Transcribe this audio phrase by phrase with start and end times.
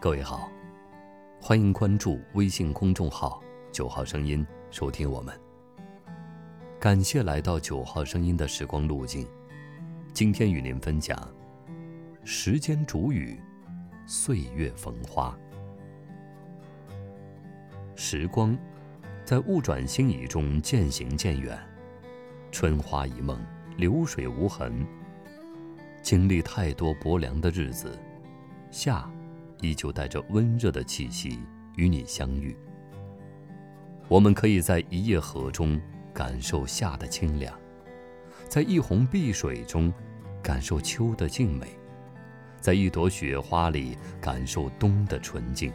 [0.00, 0.48] 各位好，
[1.40, 3.42] 欢迎关注微信公众号
[3.72, 5.36] “九号声音”，收听我们。
[6.78, 9.26] 感谢来到九号声音的时光路径，
[10.12, 11.18] 今天与您分享：
[12.22, 13.40] 时间煮雨，
[14.06, 15.36] 岁月逢花。
[17.96, 18.56] 时光
[19.24, 21.58] 在物转星移中渐行渐远，
[22.52, 23.36] 春花一梦，
[23.76, 24.86] 流水无痕。
[26.02, 27.98] 经历太多薄凉的日子，
[28.70, 29.10] 夏。
[29.60, 31.38] 依旧带着温热的气息
[31.76, 32.56] 与你相遇。
[34.08, 35.80] 我们可以在一叶荷中
[36.14, 37.54] 感受夏的清凉，
[38.48, 39.92] 在一泓碧水中
[40.42, 41.66] 感受秋的静美，
[42.60, 45.72] 在一朵雪花里感受冬的纯净。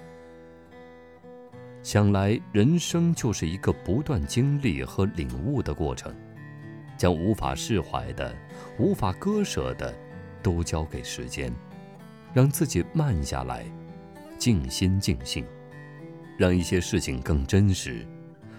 [1.83, 6.15] 想来，人生就是一个不断经历和领悟的过程，
[6.97, 8.33] 将无法释怀的、
[8.79, 9.93] 无法割舍的，
[10.41, 11.53] 都交给时间。
[12.33, 13.63] 让自己慢下来，
[14.39, 15.45] 静心静性，
[16.37, 18.05] 让一些事情更真实，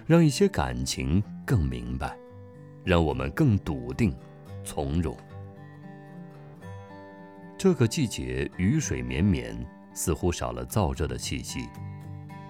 [0.07, 2.17] 让一些感情更明白，
[2.85, 4.15] 让我们更笃定、
[4.65, 5.17] 从容。
[7.59, 9.57] 这个季节雨水绵绵，
[9.93, 11.69] 似乎少了燥热的气息，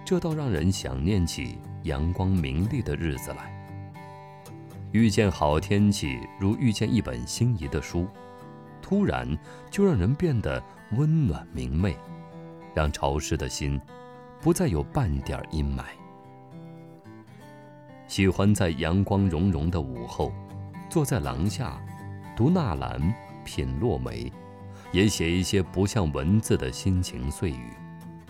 [0.05, 3.51] 这倒让人想念起阳光明丽的日子来。
[4.91, 8.07] 遇见好天气，如遇见一本心仪的书。
[8.81, 9.27] 突然，
[9.71, 10.61] 就让人变得
[10.95, 11.95] 温暖明媚，
[12.73, 13.79] 让潮湿的心
[14.41, 15.83] 不再有半点阴霾。
[18.07, 20.31] 喜欢在阳光融融的午后，
[20.89, 21.81] 坐在廊下，
[22.35, 24.31] 读纳兰，品落梅，
[24.91, 27.73] 也写一些不像文字的心情碎语。《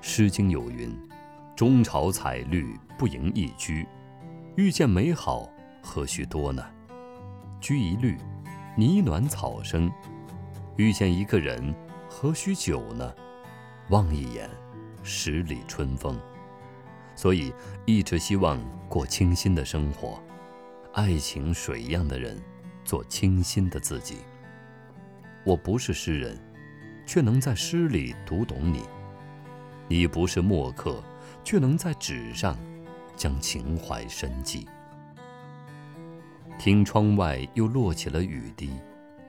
[0.00, 0.96] 诗经》有云
[1.54, 3.86] ：“中朝采绿，不盈一居。”
[4.56, 5.48] 遇见美好，
[5.82, 6.64] 何须多呢？
[7.60, 8.16] 居一绿。
[8.74, 9.90] 泥暖草生，
[10.82, 11.72] 遇见一个人，
[12.10, 13.14] 何须久呢？
[13.90, 14.50] 望一眼，
[15.04, 16.20] 十里春风。
[17.14, 17.54] 所以
[17.86, 20.20] 一直希望过清新的生活，
[20.92, 22.36] 爱情水一样的人，
[22.84, 24.16] 做清新的自己。
[25.44, 26.36] 我不是诗人，
[27.06, 28.80] 却能在诗里读懂你；
[29.86, 31.00] 你不是墨客，
[31.44, 32.58] 却能在纸上
[33.14, 34.66] 将情怀深记。
[36.58, 38.72] 听窗外又落起了雨滴，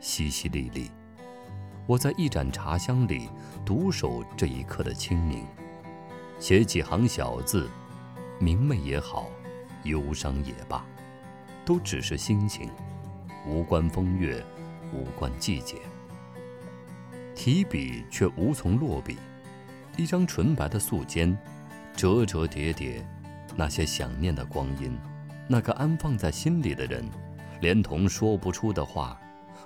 [0.02, 0.90] 淅淅沥沥。
[1.86, 3.30] 我在一盏茶香里
[3.66, 5.46] 独守这一刻的清明，
[6.40, 7.70] 写几行小字，
[8.40, 9.30] 明媚也好，
[9.84, 10.86] 忧伤也罢，
[11.66, 12.70] 都只是心情，
[13.46, 14.44] 无关风月，
[14.94, 15.78] 无关季节。
[17.36, 19.18] 提笔却无从落笔，
[19.98, 21.36] 一张纯白的素笺，
[21.96, 23.06] 折折叠叠，
[23.56, 24.98] 那些想念的光阴。
[25.50, 27.04] 那个安放在心里的人，
[27.60, 29.20] 连同说不出的话，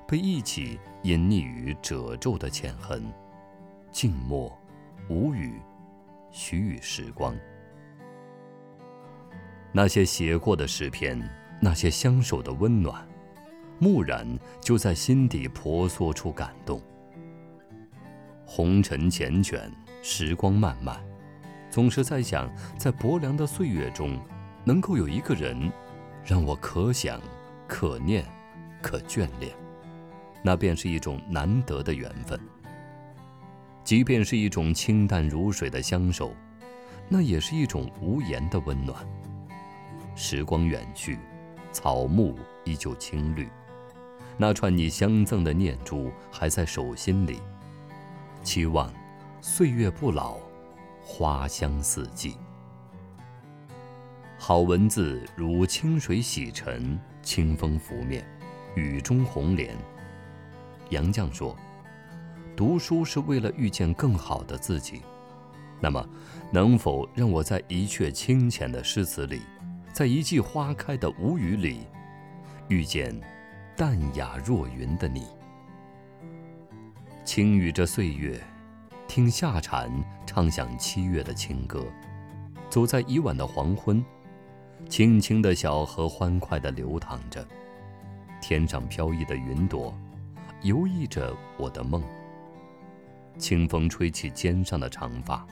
[0.08, 3.04] 被一起隐匿于褶皱的浅痕。
[3.92, 4.56] 静默，
[5.10, 5.60] 无语，
[6.32, 7.36] 许与时光。
[9.72, 11.22] 那些写过的诗篇，
[11.62, 13.06] 那些相守的温暖，
[13.80, 14.26] 蓦然
[14.62, 16.82] 就在心底婆娑出感动。
[18.46, 19.70] 红尘缱绻，
[20.02, 20.98] 时光漫漫，
[21.70, 24.18] 总是在想，在薄凉的岁月中。
[24.64, 25.72] 能够有一个人，
[26.26, 27.22] 让我可想、
[27.70, 28.26] 可念、
[28.82, 29.50] 可眷恋，
[30.48, 32.40] 那便是一种难得的缘分。
[33.84, 36.34] 即便是一种清淡如水的相守，
[37.10, 39.06] 那也是一种无言的温暖。
[40.16, 41.20] 时光远去，
[41.74, 43.50] 草木依旧青绿，
[44.38, 47.42] 那串你相赠的念珠还在手心里。
[48.42, 48.90] 期望
[49.42, 50.38] 岁月不老，
[51.04, 52.38] 花香四季。
[54.38, 58.26] 好文字如清水洗尘，清风拂面，
[58.76, 59.76] 雨中红莲。
[60.90, 61.56] 杨绛说
[62.56, 65.02] ：“读书是为了遇见更好的自己。”
[65.80, 66.04] 那么，
[66.52, 69.42] 能否让我在一阙清浅的诗词里，
[69.94, 71.82] 在一季花开的无语里，
[72.68, 73.16] 遇见
[73.76, 75.28] 淡雅若云的你？
[77.24, 78.42] 轻语着岁月，
[79.08, 79.92] 听夏蝉
[80.26, 81.86] 唱响七月的情歌，
[82.70, 84.04] 走在已晚的黄昏。
[84.90, 87.46] 清清的小河欢快地流淌着，
[88.42, 89.94] 天上飘逸的云朵，
[90.62, 92.04] 游弋着我的梦。
[93.38, 95.46] 清风吹起肩上的长发，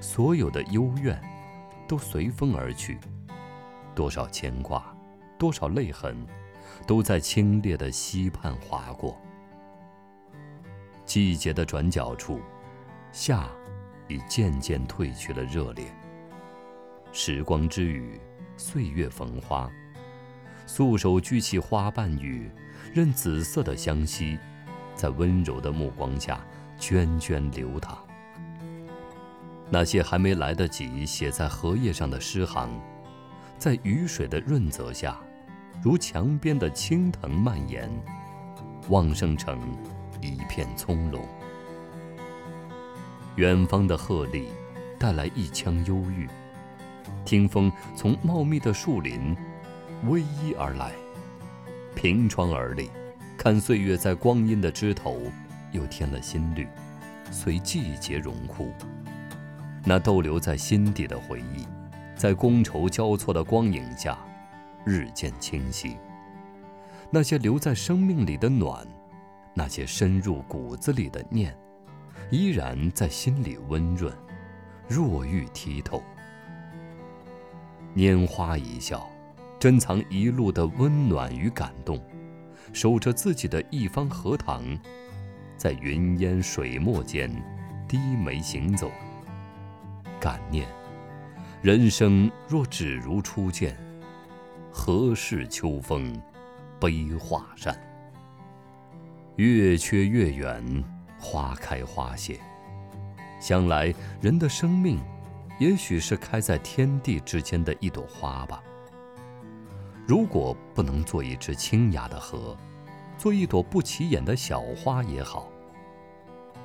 [0.00, 1.20] 所有的幽怨，
[1.86, 2.98] 都随风而去。
[3.94, 4.84] 多少牵挂，
[5.38, 6.16] 多少泪痕，
[6.86, 9.20] 都在清冽的溪畔划过。
[11.04, 12.40] 季节的转角处，
[13.12, 13.48] 夏，
[14.08, 15.84] 已渐渐褪去了热烈。
[17.12, 18.20] 时光之雨。
[18.56, 19.68] 岁月逢花，
[20.66, 22.50] 素手掬起花瓣雨，
[22.92, 24.38] 任紫色的香溪，
[24.94, 26.40] 在温柔的目光下
[26.78, 27.98] 涓涓流淌。
[29.70, 32.68] 那些还没来得及写在荷叶上的诗行，
[33.58, 35.18] 在雨水的润泽下，
[35.82, 37.90] 如墙边的青藤蔓延，
[38.88, 39.58] 旺盛成
[40.20, 41.20] 一片葱茏。
[43.36, 44.44] 远方的鹤唳
[44.98, 46.28] 带来一腔忧郁，
[47.24, 49.36] 听风从茂密的树林
[50.04, 50.92] 逶迤而来，
[51.94, 52.90] 凭窗而立，
[53.38, 55.18] 看岁月在光阴的枝头
[55.72, 56.68] 又添了新绿，
[57.30, 58.70] 随季节荣枯。
[59.82, 61.66] 那逗留在心底的回忆，
[62.14, 64.18] 在觥筹交错的光影下，
[64.84, 65.96] 日渐清晰。
[67.10, 68.86] 那些留在生命里的暖，
[69.54, 71.56] 那些深入骨子里的念。
[72.30, 74.12] 依然在心里温润，
[74.86, 76.02] 若玉剔透。
[77.94, 79.08] 拈花一笑，
[79.64, 81.98] 珍藏一路的温暖与感动，
[82.74, 84.62] 守着自己的一方荷塘，
[85.56, 87.30] 在云烟水墨间
[87.88, 88.90] 低眉行走。
[90.20, 90.68] 感念，
[91.62, 93.74] 人生若只如初见，
[94.70, 96.14] 何事秋风
[96.78, 97.74] 悲画扇？
[99.36, 100.62] 月缺月圆。
[101.18, 102.38] 花开花谢，
[103.40, 105.00] 想来人的生命，
[105.58, 108.62] 也许是开在天地之间的一朵花吧。
[110.06, 112.56] 如果不能做一只清雅的荷，
[113.16, 115.48] 做一朵不起眼的小花也好，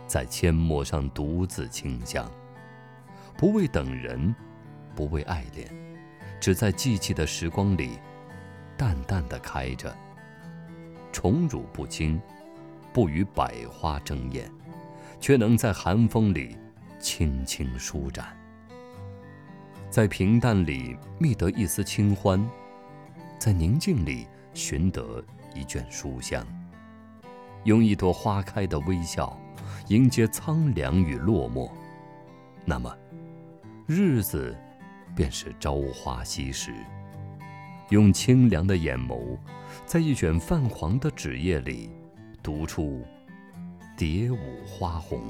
[0.08, 2.30] 在阡陌上独自清香，
[3.38, 4.36] 不为等人，
[4.96, 5.68] 不为爱恋，
[6.40, 7.98] 只在寂寂的时光里，
[8.78, 9.96] 淡淡的开着，
[11.12, 12.20] 宠辱不惊。
[12.92, 14.52] 不与百花争艳，
[15.22, 16.58] 却能在寒风里
[17.00, 18.36] 轻轻舒展，
[19.92, 22.44] 在平淡里觅得一丝清欢，
[23.40, 25.24] 在宁静里寻得
[25.56, 26.46] 一卷书香，
[27.64, 29.36] 用一朵花开的微笑
[29.88, 31.72] 迎接苍凉与落寞，
[32.66, 32.94] 那么，
[33.88, 34.54] 日子
[35.16, 36.74] 便是朝花夕拾。
[37.90, 39.38] 用清凉的眼眸，
[39.86, 41.90] 在一卷泛黄的纸页里。
[42.42, 43.06] 读出
[43.98, 45.22] 蝶舞花红。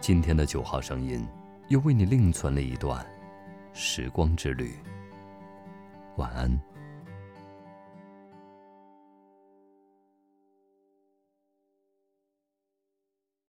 [0.00, 1.24] 今天的九号声音，
[1.68, 3.06] 又为你另存了一段
[3.74, 4.74] 时光之旅。
[6.16, 6.75] 晚安。